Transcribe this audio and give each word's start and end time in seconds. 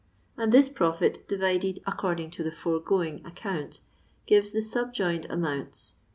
and 0.35 0.51
this 0.51 0.67
profit 0.67 1.27
difided 1.27 1.77
according 1.85 2.31
to 2.31 2.41
the 2.41 2.51
foregoing 2.51 3.23
account 3.23 3.81
gives 4.25 4.51
the 4.51 4.59
subjoined 4.63 5.27
amounts, 5.29 5.91
vis. 5.91 6.01